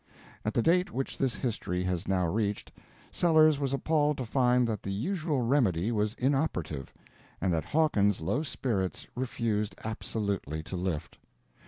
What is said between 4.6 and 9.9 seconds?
that the usual remedy was inoperative, and that Hawkins's low spirits refused